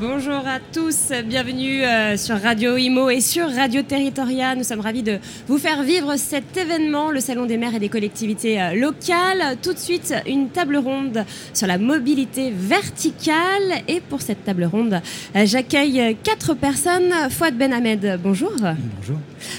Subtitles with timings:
[0.00, 4.56] Bonjour à tous, bienvenue euh, sur Radio Imo et sur Radio Territoria.
[4.56, 7.88] Nous sommes ravis de vous faire vivre cet événement, le Salon des maires et des
[7.88, 9.56] collectivités euh, locales.
[9.62, 13.84] Tout de suite, une table ronde sur la mobilité verticale.
[13.86, 15.00] Et pour cette table ronde,
[15.36, 17.12] euh, j'accueille quatre personnes.
[17.30, 18.50] Fouad Ben Ahmed, bonjour.
[18.58, 19.18] Bonjour.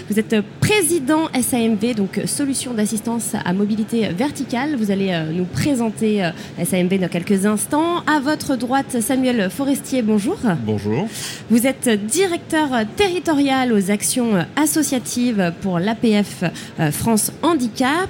[0.09, 4.75] Vous êtes président SAMV, donc Solution d'assistance à mobilité verticale.
[4.75, 6.29] Vous allez nous présenter
[6.61, 7.99] SAMV dans quelques instants.
[8.07, 10.24] À votre droite, Samuel Forestier, bonjour.
[10.65, 11.07] Bonjour.
[11.49, 16.43] Vous êtes directeur territorial aux actions associatives pour l'APF
[16.79, 18.09] euh, France Handicap.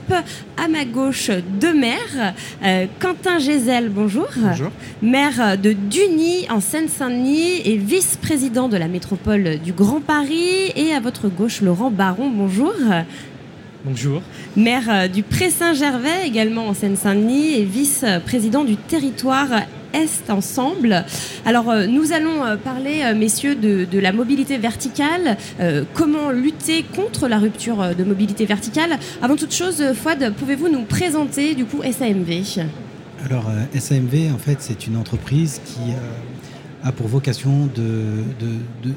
[0.58, 1.30] À ma gauche,
[1.60, 2.34] deux maires.
[2.64, 4.28] Euh, Quentin Gézel, bonjour.
[4.38, 4.72] Bonjour.
[5.02, 10.72] Maire de Duny en Seine-Saint-Denis et vice-président de la métropole du Grand Paris.
[10.76, 12.74] Et à votre gauche, Laurent Baron, bonjour.
[13.84, 14.22] Bonjour.
[14.56, 19.50] Maire du Pré-Saint-Gervais, également en Seine-Saint-Denis, et vice-président du territoire
[20.30, 21.06] ensemble.
[21.46, 25.38] Alors, euh, nous allons euh, parler, euh, messieurs, de, la mobilité verticale.
[25.94, 31.56] comment lutter contre la rupture de mobilité verticale Avant toute chose, Fouad, pouvez-vous nous présenter
[31.56, 32.66] du coup SAMV
[33.24, 35.94] Alors, SAMV, en fait, c'est une entreprise qui
[36.84, 38.24] a pour vocation de,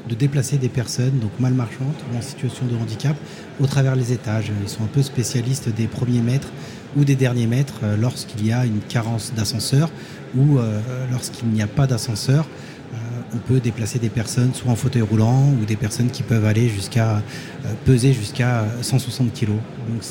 [0.09, 3.15] de, déplacer des personnes, donc mal marchandes ou en situation de handicap,
[3.59, 4.51] au travers les étages.
[4.61, 6.49] Ils sont un peu spécialistes des premiers mètres
[6.95, 9.89] ou des derniers mètres lorsqu'il y a une carence d'ascenseur
[10.35, 10.79] ou euh,
[11.11, 12.45] lorsqu'il n'y a pas d'ascenseur,
[12.93, 12.97] euh,
[13.33, 16.69] on peut déplacer des personnes soit en fauteuil roulant ou des personnes qui peuvent aller
[16.69, 19.47] jusqu'à euh, peser jusqu'à 160 kg.
[19.47, 20.03] Donc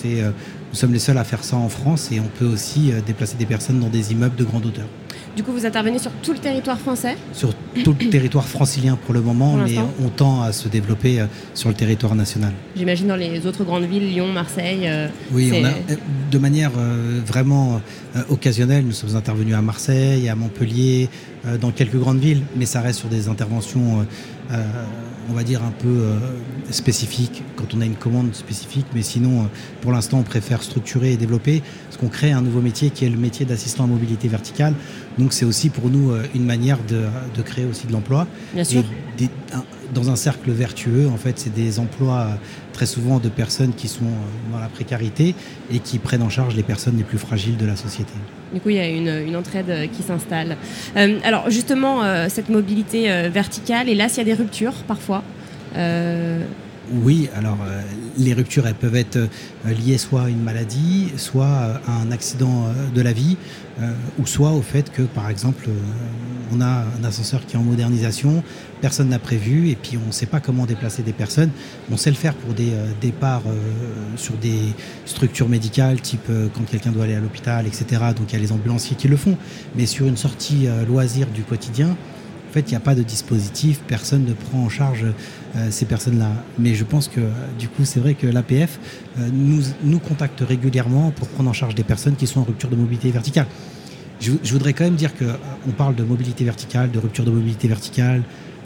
[0.71, 3.47] nous sommes les seuls à faire ça en France et on peut aussi déplacer des
[3.47, 4.87] personnes dans des immeubles de grande hauteur.
[5.36, 9.14] Du coup, vous intervenez sur tout le territoire français Sur tout le territoire francilien pour
[9.14, 12.52] le moment, mais on tend à se développer sur le territoire national.
[12.77, 14.88] J'imagine dans les autres grandes villes, Lyon, Marseille.
[15.33, 15.70] oui, on a,
[16.31, 16.72] de manière
[17.26, 17.81] vraiment
[18.28, 21.09] occasionnelle, nous sommes intervenus à Marseille, à Montpellier,
[21.60, 24.04] dans quelques grandes villes, mais ça reste sur des interventions
[25.28, 26.19] on va dire, un peu euh,
[26.70, 28.87] spécifique, quand on a une commande spécifique.
[28.94, 29.47] Mais sinon, euh,
[29.82, 33.10] pour l'instant, on préfère structurer et développer, parce qu'on crée un nouveau métier qui est
[33.10, 34.75] le métier d'assistant à mobilité verticale.
[35.19, 38.27] Donc c'est aussi pour nous euh, une manière de, créer aussi de l'emploi.
[38.55, 38.84] Bien sûr.
[39.95, 42.39] dans un cercle vertueux, en fait, c'est des emplois
[42.79, 44.05] très souvent de personnes qui sont
[44.53, 45.34] dans la précarité
[45.73, 48.12] et qui prennent en charge les personnes les plus fragiles de la société.
[48.53, 50.56] Du coup, il y a une, entraide euh, qui s'installe.
[50.97, 55.25] Euh, alors justement, euh, cette mobilité verticale, et là, s'il y a des ruptures parfois
[56.93, 57.59] oui, alors
[58.16, 59.19] les ruptures, elles peuvent être
[59.65, 61.47] liées soit à une maladie, soit
[61.87, 63.37] à un accident de la vie,
[64.19, 65.69] ou soit au fait que, par exemple,
[66.53, 68.43] on a un ascenseur qui est en modernisation,
[68.81, 71.50] personne n'a prévu, et puis on ne sait pas comment déplacer des personnes.
[71.91, 73.56] On sait le faire pour des euh, départs euh,
[74.16, 74.59] sur des
[75.05, 77.87] structures médicales, type euh, quand quelqu'un doit aller à l'hôpital, etc.
[78.16, 79.37] Donc il y a les ambulanciers qui le font.
[79.76, 83.81] Mais sur une sortie loisir du quotidien, en fait, il n'y a pas de dispositif,
[83.87, 85.05] personne ne prend en charge
[85.70, 86.31] ces personnes-là.
[86.59, 87.20] Mais je pense que,
[87.59, 88.78] du coup, c'est vrai que l'APF
[89.32, 92.76] nous, nous contacte régulièrement pour prendre en charge des personnes qui sont en rupture de
[92.76, 93.47] mobilité verticale.
[94.20, 98.22] Je, voudrais quand même dire qu'on parle de mobilité verticale, de rupture de mobilité verticale,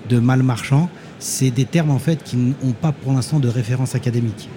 [0.09, 0.88] de mal marchand.
[1.19, 4.48] C'est des termes en fait qui n'ont pas pour l'instant de référence académique.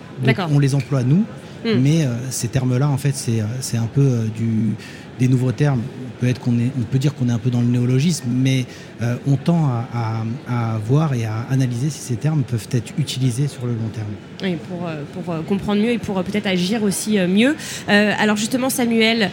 [0.49, 1.25] on les emploie nous,
[1.65, 1.79] hmm.
[1.79, 4.75] mais euh, ces termes-là en fait c'est euh, un peu euh, du,
[5.19, 5.81] des nouveaux termes.
[5.81, 8.25] On peut, être qu'on est, on peut dire qu'on est un peu dans le néologisme,
[8.29, 8.65] mais
[9.01, 13.65] euh, on tend à, voir et à analyser si ces termes peuvent être utilisés sur
[13.65, 14.07] le long terme.
[14.43, 17.55] Oui, pour, euh, euh, comprendre mieux et pour peut-être agir aussi mieux.
[17.87, 19.29] alors justement, Samuel,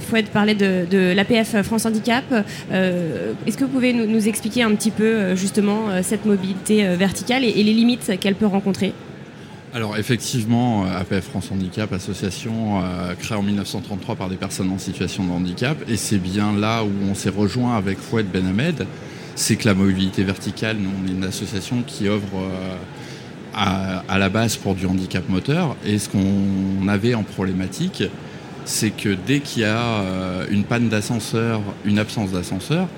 [0.00, 2.24] Fouad parlait de, de l'APF France Handicap.
[2.72, 7.72] Est-ce que vous pouvez nous, expliquer un petit peu justement cette mobilité verticale et les
[7.72, 8.92] limites qu'elle peut rencontrer?
[9.78, 14.78] Alors effectivement, euh, APF France Handicap, association euh, créée en 1933 par des personnes en
[14.78, 18.88] situation de handicap, et c'est bien là où on s'est rejoint avec Fouet Ben Ahmed,
[19.36, 22.74] c'est que la mobilité verticale, nous on est une association qui œuvre euh,
[23.54, 28.02] à, la base pour du handicap moteur, et ce qu'on avait en problématique,
[28.64, 30.02] c'est que dès qu'il y a
[30.50, 32.88] une panne d'ascenseur, une absence d'ascenseur,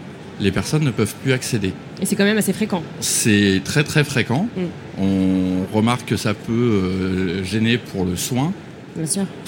[0.41, 1.73] les personnes ne peuvent plus accéder.
[2.01, 2.83] Et c'est quand même assez fréquent.
[3.01, 4.49] C'est très très fréquent.
[4.57, 5.03] Mm.
[5.03, 8.53] On remarque que ça peut euh, gêner pour le soin,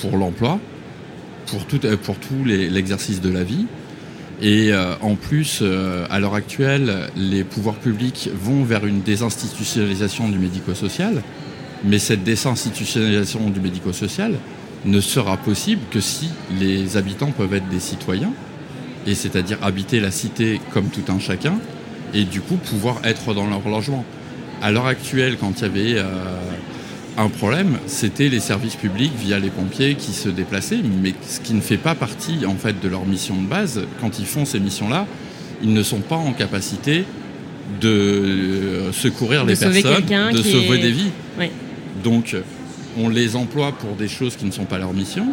[0.01, 0.61] pour l'emploi,
[1.47, 3.67] pour tout, euh, pour tout l'exercice de la vie.
[4.41, 5.63] Et euh, en plus,
[6.11, 11.23] à l'heure actuelle, les pouvoirs publics vont vers une désinstitutionnalisation du médico-social.
[11.85, 14.35] Mais cette désinstitutionnalisation du médico-social
[14.85, 16.29] ne sera possible que si
[16.59, 18.33] les habitants peuvent être des citoyens
[19.07, 21.55] et c'est-à-dire habiter la cité comme tout un chacun,
[22.15, 24.05] et du coup pouvoir être dans leur logement.
[24.63, 26.05] À l'heure actuelle, quand il y avait euh,
[27.19, 31.55] un problème, c'était les services publics via les pompiers qui se déplaçaient, mais ce qui
[31.55, 33.83] ne fait pas partie en fait de leur mission de base.
[34.01, 35.07] Quand ils font ces missions-là,
[35.63, 37.05] ils ne sont pas en capacité
[37.81, 41.11] de secourir les personnes, de sauver des vies.
[42.03, 42.37] Donc,
[42.99, 45.27] on les emploie pour des choses qui ne sont pas leur mission.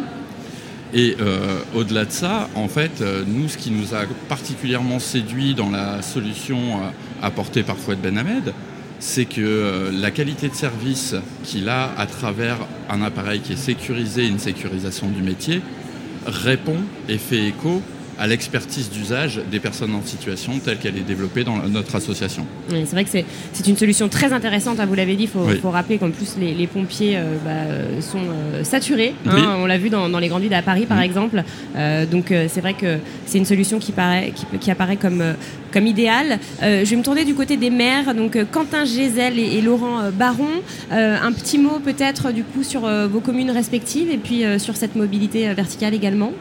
[0.92, 5.54] Et euh, au-delà de ça, en fait, euh, nous, ce qui nous a particulièrement séduit
[5.54, 6.90] dans la solution euh,
[7.22, 8.52] apportée par Fouad Ben Hamed,
[8.98, 12.58] c'est que la qualité de service qu'il a à travers
[12.90, 15.62] un appareil qui est sécurisé, une sécurisation du métier,
[16.26, 16.76] répond
[17.08, 17.80] et fait écho
[18.20, 22.44] à l'expertise d'usage des personnes en situation telle qu'elle est développée dans notre association.
[22.68, 25.96] c'est vrai que c'est une solution très intéressante, hein, vous l'avez dit, il faut, rappeler
[25.96, 30.28] qu'en plus les, pompiers euh, bah, sont euh, saturés, hein, on l'a vu dans, les
[30.28, 31.42] grandes villes à Paris par exemple,
[31.76, 35.24] euh, donc c'est vrai que c'est une solution qui, paraît, qui, apparaît comme,
[35.72, 36.38] comme idéale.
[36.60, 41.32] je vais me tourner du côté des maires, donc Quentin Gézel et, Laurent Baron, un
[41.32, 45.94] petit mot peut-être du coup sur vos communes respectives et puis sur cette mobilité verticale
[45.94, 46.32] également.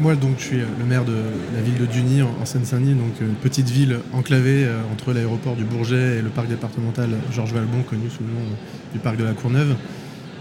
[0.00, 1.14] Moi, donc, je suis le maire de
[1.54, 5.62] la ville de Duny, en Seine-Saint-Denis, donc une petite ville enclavée euh, entre l'aéroport du
[5.62, 8.56] Bourget et le parc départemental Georges Valbon, connu sous le nom
[8.92, 9.76] du parc de la Courneuve.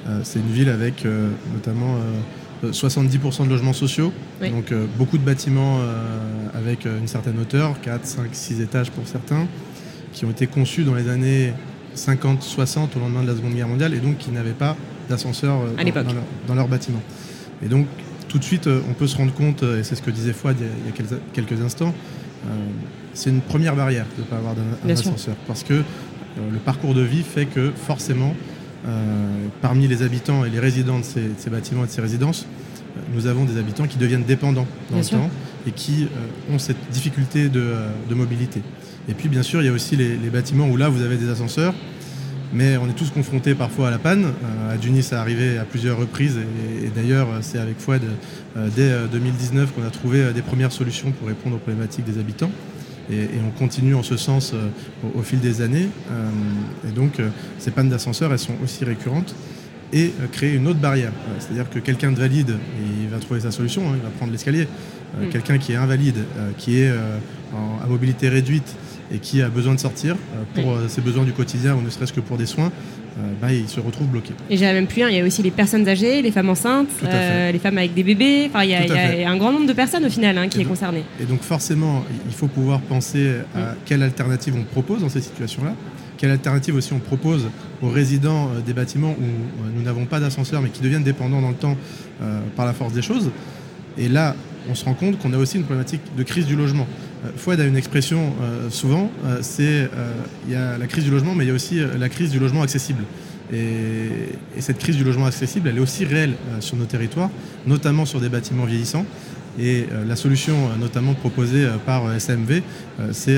[0.07, 1.97] Euh, c'est une ville avec euh, notamment
[2.63, 4.11] 70% de logements sociaux,
[4.41, 5.79] donc beaucoup de bâtiments
[6.53, 9.47] avec une certaine hauteur, 4, 5, 6 étages pour certains,
[10.13, 11.51] qui ont été conçus dans les années
[11.97, 14.77] 50-60 au lendemain de la Seconde Guerre mondiale et donc qui n'avaient pas
[15.09, 16.13] d'ascenseur dans,
[16.47, 17.01] dans, leur, bâtiment.
[17.61, 17.85] Et donc
[18.33, 20.33] tout de suite, euh, on peut se rendre compte, euh, et c'est ce que disait
[20.33, 21.93] Fouad il y a, quelques instants,
[22.47, 22.49] euh,
[23.13, 25.35] c'est une première barrière de ne pas avoir un ascenseur.
[25.45, 25.83] Parce que
[26.35, 28.35] le parcours de vie fait que forcément,
[29.61, 32.47] parmi les habitants et les résidents de ces, bâtiments et de ces résidences,
[33.13, 35.29] nous avons des habitants qui deviennent dépendants dans le temps
[35.67, 36.07] et qui
[36.51, 38.63] ont cette difficulté de, mobilité.
[39.07, 41.29] Et puis bien sûr, il y a aussi les, bâtiments où là, vous avez des
[41.29, 41.75] ascenseurs,
[42.53, 44.25] mais on est tous confrontés parfois à la panne.
[44.25, 46.37] Euh, à Dunis, ça arrivé à plusieurs reprises.
[46.83, 48.01] Et, d'ailleurs, c'est avec Fouad,
[48.57, 52.19] euh, dès 2019, euh, qu'on a trouvé des premières solutions pour répondre aux problématiques des
[52.19, 52.51] habitants.
[53.11, 54.53] Et, on continue en ce sens
[55.15, 55.89] au, fil des années.
[56.87, 57.19] et donc,
[57.59, 59.35] ces pannes d'ascenseur, elles sont aussi récurrentes
[59.91, 61.11] et créer une autre barrière.
[61.37, 62.55] C'est-à-dire que quelqu'un de valide,
[63.01, 64.67] il va trouver sa solution, hein, il va prendre l'escalier.
[65.19, 65.29] Mm.
[65.31, 66.23] Quelqu'un qui est invalide,
[66.57, 68.73] qui est à mobilité réduite,
[69.13, 71.89] et qui a besoin de sortir euh, pour euh, ses besoins du quotidien ou ne
[71.89, 72.71] serait-ce que pour des soins,
[73.19, 74.33] euh, bah, il se retrouve bloqué.
[74.49, 76.89] Et j'ai même plus un, il y a aussi les personnes âgées, les femmes enceintes,
[77.03, 80.09] les femmes avec des bébés, enfin, il y, a, un grand nombre de personnes au
[80.09, 81.03] final hein, qui est concerné.
[81.21, 85.75] Et donc forcément, il faut pouvoir penser à quelle alternative on propose dans ces situations-là,
[86.17, 87.47] quelle alternative aussi on propose
[87.81, 91.55] aux résidents des bâtiments où nous n'avons pas d'ascenseur mais qui deviennent dépendants dans le
[91.55, 91.77] temps
[92.55, 93.29] par la force des choses.
[93.97, 94.35] Et là,
[94.69, 96.87] on se rend compte qu'on a aussi une problématique de crise du logement.
[97.25, 99.89] Euh, Fouad a une expression euh, souvent, euh, c'est
[100.47, 102.39] il y a la crise du logement, mais il y a aussi la crise du
[102.39, 103.03] logement accessible.
[103.51, 104.29] Et,
[104.59, 107.29] cette crise du logement accessible, elle est aussi réelle sur nos territoires,
[107.67, 109.05] notamment sur des bâtiments vieillissants.
[109.59, 112.61] Et la solution, notamment proposée par SMV,
[113.11, 113.37] c'est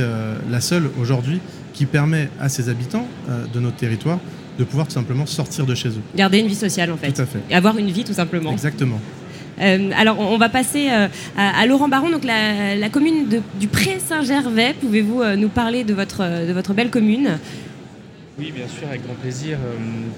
[0.49, 1.39] la seule aujourd'hui
[1.73, 3.07] qui permet à ces habitants
[3.53, 4.19] de notre territoire
[4.59, 6.01] de pouvoir tout simplement sortir de chez eux.
[6.15, 7.11] Garder une vie sociale en fait.
[7.11, 7.39] Tout à fait.
[7.49, 8.51] Et avoir une vie tout simplement.
[8.51, 9.01] Exactement.
[9.61, 11.07] Euh, alors, on va passer euh,
[11.37, 14.75] à, Laurent Baron, donc la, commune du Pré-Saint-Gervais.
[14.79, 17.37] Pouvez-vous euh, nous parler de votre, de votre belle commune?
[18.37, 19.57] Oui, bien sûr, avec grand plaisir.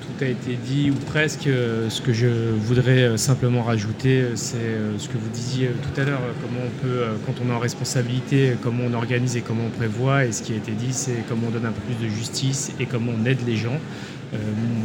[0.02, 1.44] Tout a été dit ou presque.
[1.44, 4.58] Ce que je voudrais simplement rajouter, c'est
[4.98, 8.54] ce que vous disiez tout à l'heure, comment on peut, quand on est en responsabilité,
[8.64, 10.26] comment on organise et comment on prévoit.
[10.26, 12.72] Et ce qui a été dit, c'est comment on donne un peu plus de justice
[12.80, 13.80] et comment on aide les gens.
[14.34, 14.38] Euh,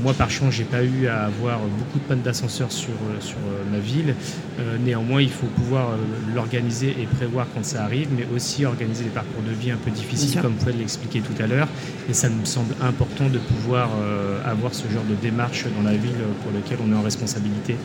[0.02, 3.38] moi, par chance, j'ai pas eu à avoir beaucoup de pannes d'ascenseur sur, euh, sur
[3.38, 4.14] euh, ma ville.
[4.84, 5.90] néanmoins, il faut pouvoir
[6.34, 9.90] l'organiser et prévoir quand ça arrive, mais aussi organiser des parcours de vie un peu
[9.90, 11.68] difficiles, comme vous pouvez l'expliquer tout à l'heure.
[12.08, 13.90] Et ça me semble important de pouvoir
[14.44, 17.76] avoir ce genre de démarche dans la ville pour laquelle on est en responsabilité.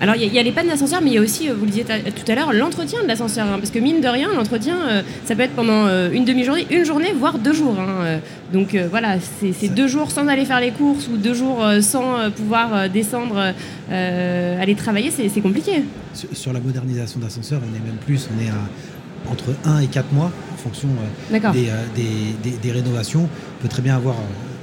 [0.00, 1.84] Alors, il y, a les pannes d'ascenseur, mais il y a aussi, vous le disiez
[1.84, 3.46] tout à l'heure, l'entretien de l'ascenseur.
[3.46, 6.66] Hein, parce que, mine de rien, l'entretien, euh, ça peut être pendant euh, une demi-journée,
[6.70, 7.78] une journée, voire deux jours.
[7.78, 8.18] Hein, euh.
[8.52, 12.88] donc, voilà, c'est deux jours sans aller faire les courses ou deux jours sans pouvoir
[12.90, 13.52] descendre,
[13.90, 15.84] aller travailler, c'est compliqué.
[16.32, 20.12] Sur, la modernisation d'ascenseur, on est même plus, on est à entre 1 et 4
[20.12, 20.88] mois en fonction
[21.30, 23.22] des, rénovations.
[23.22, 24.16] On peut très bien avoir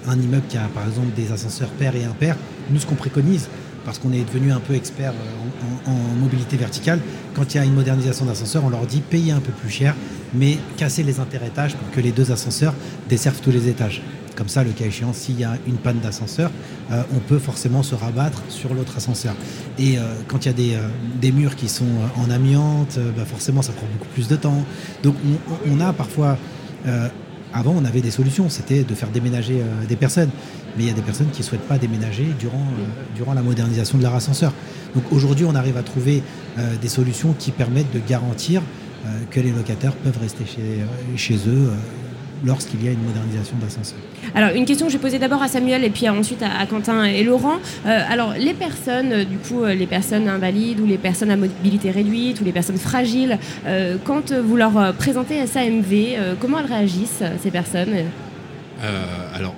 [0.08, 2.38] un immeuble qui a, par exemple, des ascenseurs pairs et impairs.
[2.70, 3.50] Nous, ce qu'on préconise,
[3.86, 7.00] parce qu'on est devenu un peu expert euh, en, mobilité verticale.
[7.36, 9.96] Quand il y a une modernisation d'ascenseur, on leur dit payer un peu plus cher,
[10.34, 12.74] mais casser les interétages pour que les deux ascenseurs
[13.10, 14.02] desservent tous les étages.
[14.36, 16.52] Comme ça, le cas échéant, s'il y a une panne d'ascenseur,
[16.92, 19.36] euh, on peut forcément se rabattre sur l'autre ascenseur.
[19.78, 20.80] Et euh, quand il y a
[21.20, 21.86] des, murs qui sont
[22.18, 24.64] en amiante, bah, forcément, ça prend beaucoup plus de temps.
[25.04, 25.16] Donc,
[25.70, 26.38] on, a parfois
[27.54, 30.30] avant, on avait des solutions, c'était de faire déménager des personnes
[30.78, 33.42] mais il y a des personnes qui ne souhaitent pas déménager durant, euh, durant la
[33.42, 34.54] modernisation de leur ascenseur.
[34.96, 36.24] Donc aujourd'hui, on arrive à trouver
[36.58, 38.62] euh, des solutions qui permettent de garantir
[39.32, 40.46] que les locataires peuvent rester
[41.16, 41.72] chez eux
[42.44, 44.00] lorsqu'il y a une modernisation d'ascenseur.
[44.36, 47.04] Alors, une question que je vais poser d'abord à Samuel et puis ensuite à, Quentin
[47.04, 47.58] et Laurent.
[47.86, 51.38] Euh, alors, les personnes, euh, du coup, euh, les personnes invalides ou les personnes à
[51.38, 53.38] mobilité réduite ou les personnes fragiles,
[54.06, 57.94] quand vous leur présentez SAMV, comment elles réagissent, ces personnes?
[59.34, 59.56] Alors,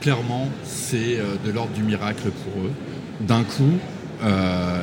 [0.00, 2.72] clairement, c'est de l'ordre du miracle pour eux.
[3.20, 3.78] D'un coup,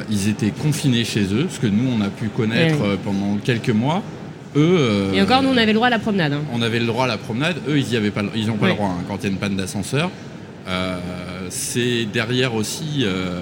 [0.09, 4.03] ils étaient confinés chez eux, ce que nous, on a pu connaître pendant quelques mois.
[4.55, 6.33] Euh, Et encore, nous, on avait le droit à la promenade.
[6.33, 6.41] Hein.
[6.53, 7.57] On avait le droit à la promenade.
[7.67, 9.55] Eux, ils n'ont pas, ils pas le droit hein, quand il y a une panne
[9.55, 10.09] d'ascenseur.
[10.67, 10.97] Euh,
[11.49, 13.39] c'est derrière aussi euh,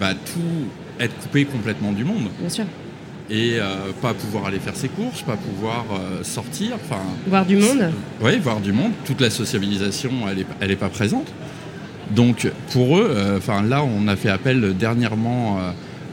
[0.00, 0.68] bah, tout
[1.00, 2.28] être coupé complètement du monde.
[2.40, 2.64] Bien sûr.
[3.30, 3.56] Et
[4.02, 5.86] pas pouvoir aller faire ses courses, pas pouvoir
[6.22, 6.72] sortir.
[7.26, 8.92] Voir du monde Oui, voir du monde.
[9.06, 11.32] Toute la sociabilisation, elle n'est elle est pas présente.
[12.10, 15.58] Donc pour eux, enfin là, on a fait appel dernièrement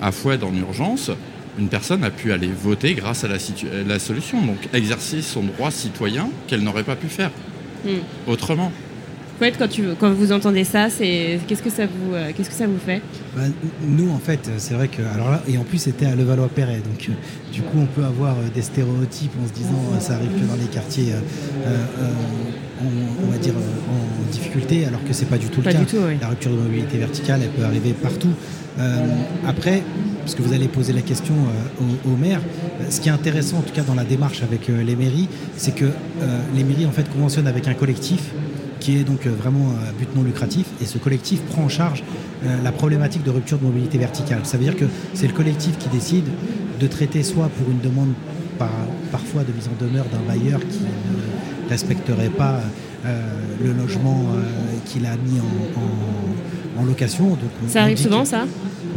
[0.01, 1.11] à Foued en urgence
[1.59, 6.29] une personne a pu aller voter grâce à la, solution, donc exercer son droit citoyen
[6.47, 7.31] qu'elle n'aurait pas pu faire
[7.85, 7.99] hmm.
[8.27, 8.71] autrement.
[9.49, 12.77] Quand, tu, quand vous entendez ça, qu'est-ce que ça vous euh, qu'est-ce que ça vous
[12.77, 13.01] fait?
[13.35, 13.41] Bah,
[13.83, 17.09] Nous, en fait, c'est vrai que alors là, et en plus c'était à Levallois-Perret, donc
[17.09, 17.13] euh,
[17.51, 20.55] du coup on peut avoir euh, des stéréotypes en se disant ça arrive que dans
[20.61, 21.13] les quartiers,
[21.65, 25.79] on, va dire en difficulté, alors que c'est pas du tout le cas.
[26.21, 28.33] La rupture de mobilité verticale, elle peut arriver partout.
[29.47, 29.81] après,
[30.21, 32.41] parce que vous allez poser la question euh, au, maire.
[32.89, 35.75] Ce qui est intéressant, en tout cas dans la démarche avec euh, les mairies, c'est
[35.75, 38.31] que euh, les mairies en fait conventionnent avec un collectif
[38.81, 42.03] qui est donc vraiment à but non lucratif, et ce collectif prend en charge
[42.63, 44.41] la problématique de rupture de mobilité verticale.
[44.43, 46.25] Ça veut dire que c'est le collectif qui décide
[46.79, 48.13] de traiter soit pour une demande
[49.11, 52.59] parfois de mise en demeure d'un bailleur qui ne respecterait pas
[53.63, 54.25] le logement
[54.85, 57.37] qu'il a mis en, location.
[57.67, 58.45] ça arrive souvent, ça?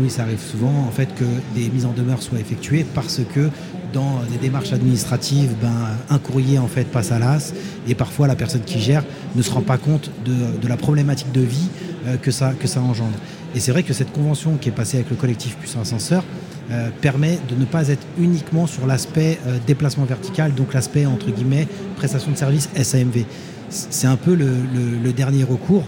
[0.00, 1.25] Oui, ça arrive souvent en fait que
[1.55, 3.50] des mises en demeure soient effectuées parce que
[3.94, 5.72] dans des démarches administratives, ben,
[6.10, 7.54] un courrier en fait passe à l'as
[7.88, 9.04] et parfois la personne qui gère
[9.36, 11.68] ne se rend pas compte de, la problématique de vie
[12.06, 13.16] euh, que, ça, que ça engendre.
[13.54, 16.24] Et c'est vrai que cette convention qui est passée avec le collectif Puissant Ascenseur
[16.70, 21.30] euh, permet de ne pas être uniquement sur l'aspect euh, déplacement vertical, donc l'aspect entre
[21.30, 23.24] guillemets prestation de service SAMV.
[23.70, 25.84] C'est un peu le dernier recours.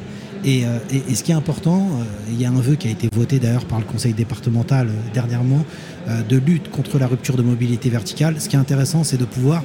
[0.46, 3.08] Euh, et, ce qui est important, euh, il y a un vœu qui a été
[3.12, 5.64] voté d'ailleurs par le conseil départemental euh, dernièrement,
[6.28, 8.40] de lutte contre la rupture de mobilité verticale.
[8.40, 9.64] Ce qui est intéressant, c'est de pouvoir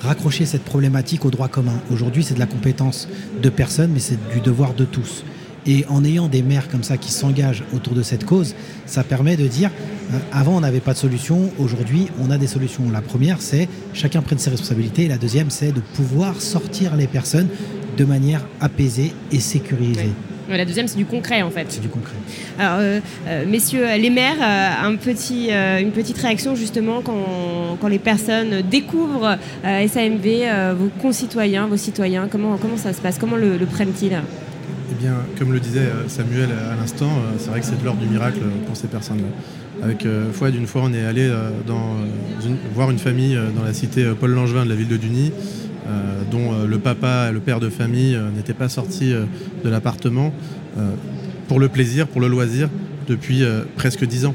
[0.00, 1.80] raccrocher cette problématique au droit commun.
[1.92, 3.08] Aujourd'hui, c'est de la compétence
[3.40, 5.22] de personnes, mais c'est du devoir de tous.
[5.64, 9.36] Et en ayant des maires comme ça qui s'engagent autour de cette cause, ça permet
[9.36, 9.70] de dire,
[10.32, 12.90] avant on n'avait pas de solution, aujourd'hui on a des solutions.
[12.90, 15.06] La première, c'est chacun prenne ses responsabilités.
[15.06, 17.46] La deuxième, c'est de pouvoir sortir les personnes
[18.00, 20.12] de manière apaisée et sécurisée.
[20.48, 21.66] La deuxième, c'est du concret en fait.
[21.68, 22.16] C'est du concret.
[22.58, 27.88] Alors, euh, euh, messieurs les maires, euh, un petit, une petite réaction justement quand, quand
[27.88, 33.18] les personnes découvrent SAMV, vos concitoyens, vos citoyens, comment, comment ça se passe?
[33.18, 34.18] Comment le, prennent-ils?
[34.92, 38.08] Eh bien, comme le disait Samuel à l'instant, c'est vrai que c'est de l'ordre du
[38.08, 39.84] miracle pour ces personnes-là.
[39.84, 41.30] Avec Fouad, une fois, on est allé
[41.66, 41.96] dans
[42.74, 45.32] voir une famille dans la cité Paul Langevin de la ville de Duny.
[45.90, 49.68] Euh, dont euh, le papa et le père de famille euh, n'étaient pas sortis de
[49.68, 50.32] l'appartement
[51.48, 52.68] pour le plaisir, pour le loisir,
[53.08, 53.42] depuis
[53.74, 54.34] presque dix ans.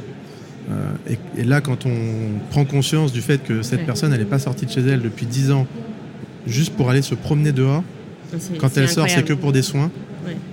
[1.07, 4.65] Et, là, quand on prend conscience du fait que cette personne, elle n'est pas sortie
[4.65, 5.65] de chez elle depuis dix ans,
[6.45, 7.83] juste pour aller se promener dehors,
[8.59, 9.91] quand elle sort, c'est que pour des soins.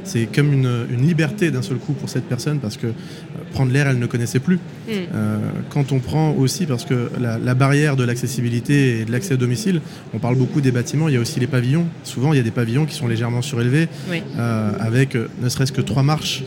[0.04, 2.87] C'est comme une, liberté d'un seul coup pour cette personne parce que
[3.52, 4.56] prendre l'air, elle ne connaissait plus.
[4.56, 4.90] Mm.
[5.14, 5.38] Euh,
[5.71, 9.80] quand on prend aussi, parce que la, barrière de l'accessibilité et de l'accès au domicile,
[10.14, 11.87] on parle beaucoup des bâtiments, il y a aussi les pavillons.
[12.02, 15.80] Souvent, il y a des pavillons qui sont légèrement surélevés, euh, avec ne serait-ce que
[15.80, 16.42] trois marches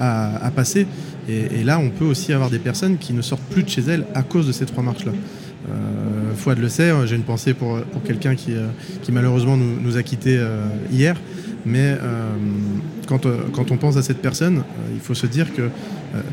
[0.00, 0.86] à, passer.
[1.28, 4.06] Et, là, on peut aussi avoir des personnes qui ne sortent plus de chez elles
[4.14, 5.12] à cause de ces trois marches-là.
[5.12, 8.52] Euh, Fouad le sait, j'ai une pensée pour, pour quelqu'un qui,
[9.02, 10.40] qui malheureusement nous, nous a quittés
[10.90, 11.16] hier.
[11.66, 12.30] Mais euh,
[13.08, 15.70] quand, euh, quand, on pense à cette personne, euh, il faut se dire que,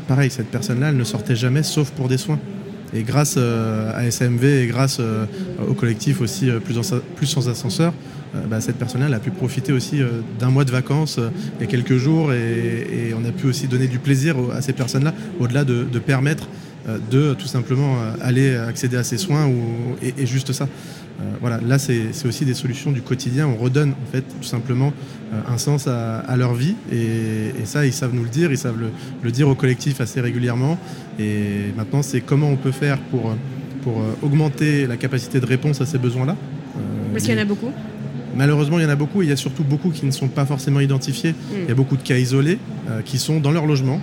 [0.06, 2.38] pareil, cette personne-là, elle ne sortait jamais sauf pour des soins.
[2.94, 5.00] Et grâce à SMV et grâce
[5.68, 6.48] au collectif aussi
[7.16, 7.92] plus, sans ascenseur,
[8.48, 10.00] bah, cette personne-là a pu profiter aussi
[10.38, 11.18] d'un mois de vacances
[11.58, 14.72] il y a quelques jours et, on a pu aussi donner du plaisir à ces
[14.72, 16.48] personnes-là, au-delà de, permettre
[17.10, 20.68] de tout simplement aller accéder à ces soins ou, et, juste ça.
[21.20, 23.46] Euh, voilà, là, c'est aussi des solutions du quotidien.
[23.46, 24.92] On redonne, en fait, tout simplement
[25.32, 26.74] euh, un sens à, leur vie.
[26.92, 28.78] Et, ça, ils savent nous le dire, ils savent
[29.22, 30.78] le, dire au collectif assez régulièrement.
[31.18, 33.34] Et maintenant, c'est comment on peut faire pour,
[33.82, 36.36] pour euh, augmenter la capacité de réponse à ces besoins-là.
[37.12, 37.70] Parce qu'il y en a beaucoup
[38.34, 39.22] Malheureusement, il y en a beaucoup.
[39.22, 41.30] il y a surtout beaucoup qui ne sont pas forcément identifiés.
[41.30, 41.62] Hmm.
[41.62, 42.58] Il y a beaucoup de cas isolés
[43.06, 44.00] qui sont dans leur logement,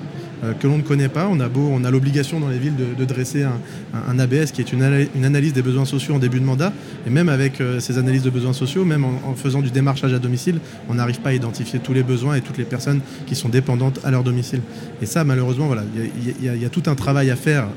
[0.60, 1.28] que l'on ne connaît pas.
[1.30, 4.74] On a beau, on a l'obligation dans les villes de, dresser un, ABS qui est
[4.74, 4.84] une,
[5.24, 6.74] analyse des besoins sociaux en début de mandat.
[7.08, 10.60] Et même avec ces analyses de besoins sociaux, même en, faisant du démarchage à domicile,
[10.90, 14.00] on n'arrive pas à identifier tous les besoins et toutes les personnes qui sont dépendantes
[14.04, 14.62] à leur domicile.
[15.02, 17.68] Et ça, malheureusement, voilà, il y, a tout un travail à faire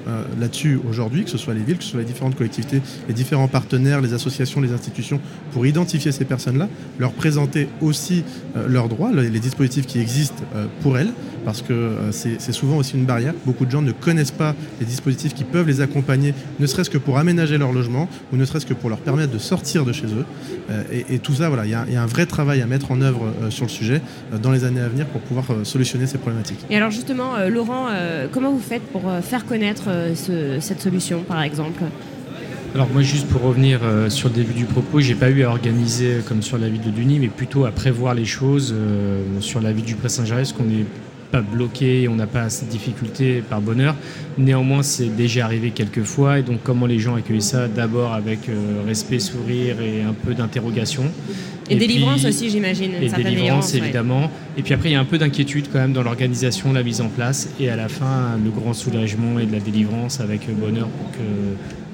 [0.40, 3.48] là-dessus aujourd'hui, que ce soit les villes, que ce soit les différentes collectivités, les différents
[3.48, 5.20] partenaires, les associations, les institutions,
[5.52, 6.68] pour identifier ces personnes-là,
[6.98, 8.24] leur présenter aussi
[8.68, 10.42] leurs droits, les dispositifs qui existent
[10.80, 11.12] pour elles,
[11.46, 13.34] parce que euh, c'est souvent aussi une barrière.
[13.44, 16.98] Beaucoup de gens ne connaissent pas les dispositifs qui peuvent les accompagner, ne serait-ce que
[16.98, 20.06] pour aménager leur logement ou ne serait-ce que pour leur permettre de sortir de chez
[20.06, 20.24] eux.
[20.70, 23.26] Euh, et, tout ça, voilà, il y, a un vrai travail à mettre en œuvre
[23.42, 24.00] euh, sur le sujet
[24.42, 26.64] dans les années à venir pour pouvoir solutionner ces problématiques.
[26.70, 27.88] Et alors justement, Laurent,
[28.32, 31.82] comment vous faites pour faire connaître cette solution, par exemple?
[32.74, 36.18] Alors moi juste pour revenir sur le début du propos, j'ai pas eu à organiser
[36.26, 38.74] comme sur la ville de Duny, mais plutôt à prévoir les choses
[39.40, 40.84] sur la ville du Pré-Saint-Gervais, qu'on est
[41.36, 43.94] pas bloqué, on n'a pas cette difficulté par bonheur.
[44.38, 46.38] Néanmoins, c'est déjà arrivé quelques fois.
[46.38, 47.68] Et donc, comment les gens accueillent ça?
[47.68, 51.04] D'abord avec euh, respect, sourire et un peu d'interrogation.
[51.68, 52.92] Et, délivrance aussi, j'imagine.
[53.02, 54.30] Et délivrance, évidemment.
[54.56, 57.00] Et puis après, il y a un peu d'inquiétude quand même dans l'organisation, la mise
[57.00, 57.50] en place.
[57.60, 61.18] Et à la fin, le grand soulagement et de la délivrance avec bonheur pour que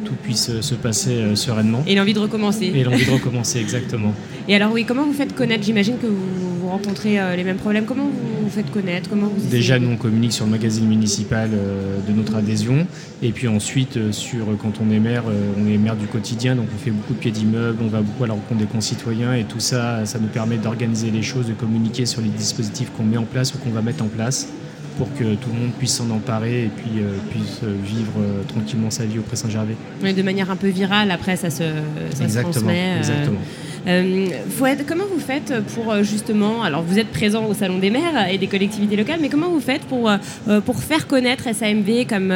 [0.05, 1.83] tout puisse euh, se passer euh, sereinement.
[1.87, 2.67] Et l'envie de recommencer.
[2.75, 4.13] Et l'envie de recommencer, exactement.
[4.49, 5.65] Et alors oui, comment vous faites connaître?
[5.65, 7.85] J'imagine que vous, rencontrez euh, les mêmes problèmes.
[7.85, 12.13] Comment vous faites connaître comment vous Déjà, nous, on communique sur le magazine municipal de
[12.13, 12.87] notre adhésion.
[13.23, 15.25] Et puis ensuite, sur quand on est maire,
[15.59, 18.25] on est maire du quotidien, donc on fait beaucoup de pieds d'immeubles, on va beaucoup
[18.25, 19.35] à la rencontre des concitoyens.
[19.35, 23.05] Et tout ça, ça nous permet d'organiser les choses, de communiquer sur les dispositifs qu'on
[23.05, 24.49] met en place ou qu'on va mettre en place
[24.97, 28.43] pour que tout le monde puisse s'en emparer et puis euh, puisse euh, vivre euh,
[28.49, 29.77] tranquillement sa vie auprès Saint-Gervais.
[30.03, 31.65] de manière un peu virale, après ça se,
[32.15, 32.99] ça transmet.
[32.99, 33.39] Exactement.
[34.87, 38.47] comment vous faites pour justement, alors vous êtes présent au Salon des maires et des
[38.47, 40.11] collectivités locales, mais comment vous faites pour,
[40.65, 42.35] pour faire connaître SAMV comme,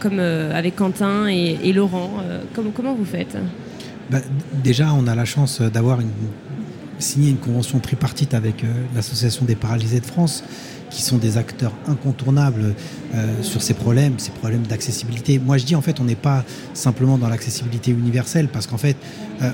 [0.00, 2.10] comme avec Quentin et, Laurent
[2.54, 3.36] comment, comment vous faites?
[4.10, 4.18] Bah,
[4.62, 5.98] Déjà, on a la chance d'avoir
[6.98, 8.64] signé une convention tripartite avec
[8.94, 10.44] l'Association des paralysés de France
[10.92, 12.74] qui sont des acteurs incontournables
[13.14, 15.38] euh, sur ces problèmes, ces problèmes d'accessibilité.
[15.38, 18.96] Moi, je dis en fait, on n'est pas simplement dans l'accessibilité universelle, parce qu'en fait,
[19.40, 19.50] euh,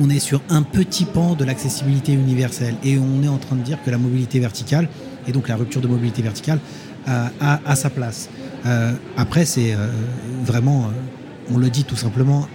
[0.00, 3.62] on, est sur un petit pan de l'accessibilité universelle, et on est en train de
[3.62, 4.88] dire que la mobilité verticale,
[5.26, 6.58] et donc la rupture de mobilité verticale,
[7.40, 8.28] a, sa place.
[8.66, 9.74] Euh, après, c'est
[10.44, 10.90] vraiment,
[11.50, 12.46] on le dit tout simplement,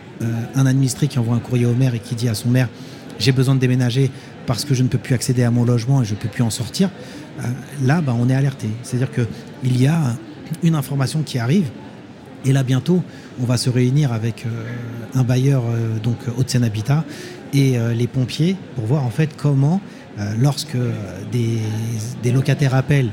[0.53, 2.69] un administré qui envoie un courrier au maire et qui dit à son maire,
[3.17, 4.11] j'ai besoin de déménager
[4.45, 6.43] parce que je ne peux plus accéder à mon logement et je ne peux plus
[6.43, 6.89] en sortir.
[7.39, 7.43] Euh,
[7.83, 8.67] là, bah, on est alerté.
[8.83, 9.99] C'est-à-dire qu'il y a
[10.61, 11.69] une information qui arrive.
[12.45, 13.01] Et là, bientôt,
[13.41, 14.49] on va se réunir avec euh,
[15.15, 17.05] un bailleur, euh, donc Haute-Seine Habitat,
[17.53, 19.79] et les pompiers pour voir en fait comment,
[20.39, 20.75] lorsque
[21.31, 23.11] des, locataires appellent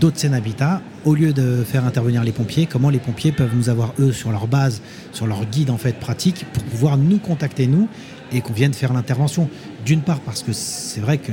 [0.00, 3.94] d'Haute-Seine Habitat, au lieu de faire intervenir les pompiers, comment les pompiers peuvent nous avoir
[4.00, 7.86] eux sur leur base, sur leur guide en fait pratique, pour pouvoir nous contacter nous
[8.32, 9.48] et qu'on vienne faire l'intervention.
[9.84, 11.32] D'une part parce que c'est vrai que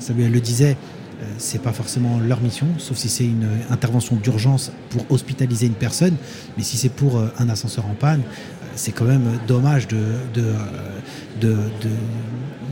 [0.00, 0.76] Samuel le disait,
[1.20, 5.74] euh, c'est pas forcément leur mission, sauf si c'est une intervention d'urgence pour hospitaliser une
[5.74, 6.14] personne.
[6.56, 9.96] Mais si c'est pour euh, un ascenseur en panne, euh, c'est quand même dommage de,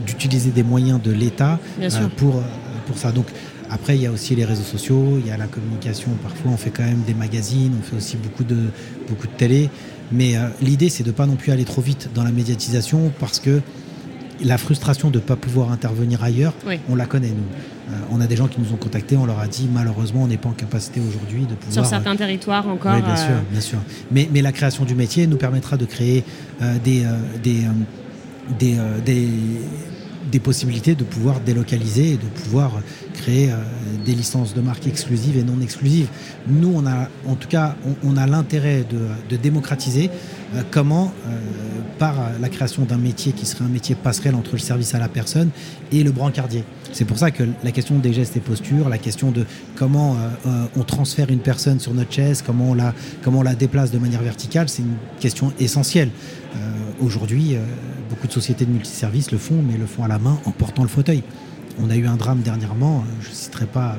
[0.05, 1.59] d'utiliser des moyens de l'État
[2.15, 2.41] pour,
[2.85, 3.11] pour ça.
[3.11, 3.25] Donc
[3.69, 6.09] après, il y a aussi les réseaux sociaux, il y a la communication.
[6.23, 8.67] Parfois, on fait quand même des magazines, on fait aussi beaucoup de,
[9.09, 9.69] beaucoup de télé.
[10.13, 13.41] Mais l'idée, c'est de ne pas non plus aller trop vite dans la médiatisation parce
[13.41, 13.61] que
[14.43, 16.53] la frustration de ne pas pouvoir intervenir ailleurs,
[16.89, 17.43] on la connaît, nous.
[17.89, 20.27] Euh, on a des gens qui nous ont contactés, on leur a dit malheureusement, on
[20.27, 21.71] n'est pas en capacité aujourd'hui de pouvoir.
[21.71, 22.93] Sur certains euh, territoires encore.
[22.93, 23.79] Oui, bien sûr, euh, bien sûr.
[24.11, 26.23] Mais, mais, la création du métier nous permettra de créer
[26.83, 27.05] des,
[27.43, 27.65] des,
[28.59, 29.29] des,
[30.31, 32.81] des, possibilités de pouvoir délocaliser et de pouvoir
[33.13, 33.49] créer
[34.05, 36.07] des licences de marque exclusives et non exclusives.
[36.47, 40.09] Nous, on a, en tout cas, on, a l'intérêt de, de démocratiser
[40.71, 41.13] comment
[41.97, 45.07] par la création d'un métier qui serait un métier passerelle entre le service à la
[45.07, 45.49] personne
[45.91, 46.63] et le brancardier.
[46.93, 50.17] C'est pour ça que la question des gestes et postures, la question de comment euh,
[50.47, 53.91] euh, on transfère une personne sur notre chaise, comment on la, comment on la déplace
[53.91, 56.09] de manière verticale, c'est une question essentielle.
[56.55, 56.59] Euh,
[57.01, 57.57] aujourd'hui,
[58.09, 60.83] beaucoup de sociétés de multiservices le font, mais le font à la main en portant
[60.83, 61.23] le fauteuil.
[61.79, 63.97] On a eu un drame dernièrement, je ne citerai pas euh,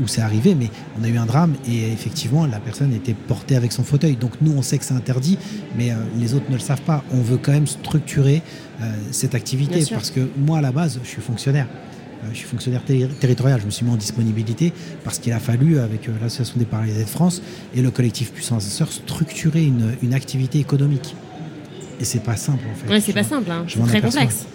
[0.00, 3.56] où c'est arrivé, mais on a eu un drame et effectivement la personne était portée
[3.56, 4.16] avec son fauteuil.
[4.16, 5.38] Donc nous on sait que c'est interdit,
[5.76, 7.04] mais euh, les autres ne le savent pas.
[7.12, 8.42] On veut quand même structurer
[8.80, 11.66] euh, cette activité parce que moi à la base je suis fonctionnaire.
[12.32, 12.82] Je suis fonctionnaire
[13.20, 14.72] territorial, je me suis mis en disponibilité
[15.04, 17.40] parce qu'il a fallu, avec l'Association des paralysés de France
[17.72, 21.14] et le collectif Puissance Sœurs, structurer une, une, activité économique.
[22.00, 22.92] Et c'est pas simple en fait.
[22.92, 23.64] Ouais, c'est pas simple, hein.
[23.68, 24.46] c'est très complexe.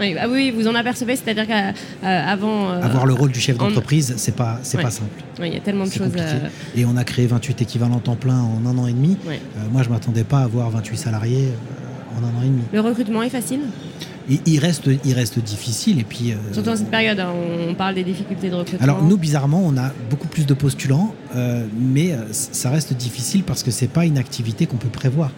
[0.00, 2.70] Oui, bah oui, vous en apercevez, c'est-à-dire qu'avant.
[2.70, 5.22] Avoir le rôle du chef d'entreprise, c'est pas, c'est pas simple.
[5.40, 6.12] Oui, il y a tellement de choses.
[6.76, 9.16] Et on a créé 28 équivalents temps plein en un an et demi.
[9.70, 11.48] moi, je m'attendais pas à avoir 28 salariés
[12.16, 12.62] en un an et demi.
[12.72, 13.60] Le recrutement est facile?
[14.46, 16.00] Il, reste, il reste difficile.
[16.00, 17.32] Et puis, euh, Surtout dans cette période, hein,
[17.68, 18.82] on parle des difficultés de recrutement.
[18.82, 23.42] Alors nous, bizarrement, on a beaucoup plus de postulants, euh, mais euh, ça reste difficile
[23.42, 25.30] parce que c'est pas une activité qu'on peut prévoir.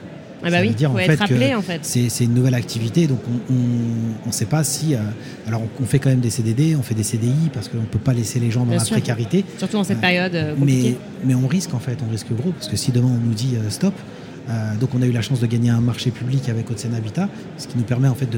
[0.42, 1.80] Ah bah oui, il faut être appelé en fait.
[1.82, 3.20] C'est une nouvelle activité, donc
[3.50, 4.94] on ne sait pas si.
[5.46, 7.98] alors on, fait quand même des CDD, on fait des CDI parce qu'on ne peut
[7.98, 9.44] pas laisser les gens dans la précarité.
[9.58, 12.76] Surtout dans cette période Mais, mais on risque en fait, on risque gros parce que
[12.76, 13.94] si demain on nous dit stop,
[14.48, 17.28] euh, donc on a eu la chance de gagner un marché public avec Haute-Seine Habitat,
[17.56, 18.28] ce qui nous permet en fait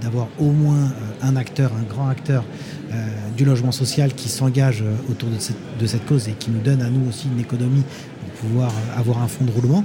[0.00, 2.44] d'avoir au moins euh, un acteur, un grand acteur
[2.92, 6.90] euh, du logement social qui s'engage autour de cette, cause et qui nous donne à
[6.90, 7.82] nous aussi une économie
[8.20, 9.84] pour pouvoir avoir un fonds de roulement.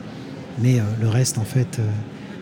[0.62, 1.80] Mais le reste, en fait,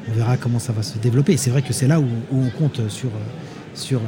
[0.09, 1.37] on verra comment ça va se développer.
[1.37, 3.09] C'est vrai que c'est là où, on compte sur,
[3.73, 4.01] sur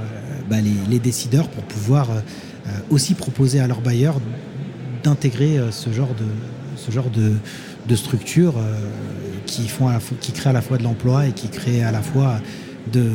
[0.50, 0.58] bah,
[0.90, 2.10] les, décideurs pour pouvoir
[2.90, 4.20] aussi proposer à leurs bailleurs
[5.04, 6.26] d'intégrer ce genre de,
[6.86, 6.92] ce
[7.96, 8.76] structures euh,
[9.46, 9.90] qui, font
[10.32, 12.40] créent à la fois de l'emploi et qui créent à la fois
[12.94, 13.12] de,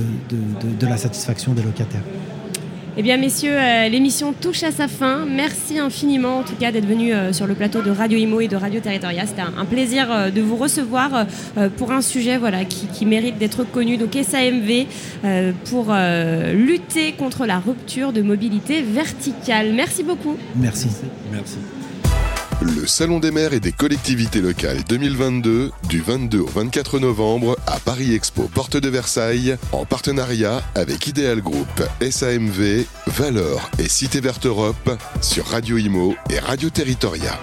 [0.82, 2.02] la satisfaction des locataires.
[2.96, 5.26] Eh bien, messieurs, euh, l'émission touche à sa fin.
[5.26, 8.46] Merci infiniment, en tout cas, d'être venu euh, sur le plateau de Radio Imo et
[8.46, 9.26] de Radio Territoria.
[9.26, 11.26] C'était un, plaisir de vous recevoir
[11.76, 13.96] pour un sujet voilà, qui, qui mérite d'être connu.
[13.96, 14.86] Donc, SAMV,
[15.64, 15.92] pour
[16.52, 19.72] lutter contre la rupture de mobilité verticale.
[19.72, 20.36] Merci beaucoup.
[20.54, 20.88] Merci.
[21.32, 21.56] Merci.
[22.62, 27.78] Le Salon des maires et des collectivités locales 2022 du 22 au 24 novembre à
[27.80, 34.46] Paris Expo Porte de Versailles en partenariat avec Ideal Group, SAMV, Valor et Cité Verte
[34.46, 34.90] Europe
[35.20, 37.38] sur Radio Imo et Radio Territoria.